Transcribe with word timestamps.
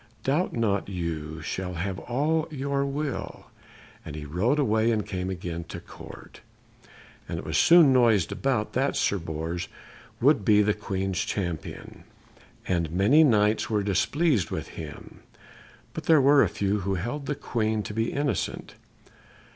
Doubt 0.23 0.53
not 0.53 0.89
you 0.89 1.43
shall 1.43 1.75
have 1.75 1.99
all 1.99 2.47
your 2.49 2.83
will." 2.87 3.45
And 4.03 4.15
he 4.15 4.25
rode 4.25 4.57
away, 4.57 4.89
and 4.89 5.05
came 5.05 5.29
again 5.29 5.63
to 5.65 5.77
the 5.77 5.85
Court. 5.85 6.41
It 7.29 7.45
was 7.45 7.55
soon 7.55 7.93
noised 7.93 8.31
about 8.31 8.73
that 8.73 8.95
Sir 8.95 9.19
Bors 9.19 9.67
would 10.19 10.43
be 10.43 10.63
the 10.63 10.73
Queen's 10.73 11.23
champion, 11.23 12.03
and 12.67 12.89
many 12.89 13.23
Knights 13.23 13.69
were 13.69 13.83
displeased 13.83 14.49
with 14.49 14.69
him; 14.69 15.19
but 15.93 16.05
there 16.05 16.19
were 16.19 16.41
a 16.41 16.49
few 16.49 16.79
who 16.79 16.95
held 16.95 17.27
the 17.27 17.35
Queen 17.35 17.83
to 17.83 17.93
be 17.93 18.11
innocent. 18.11 18.73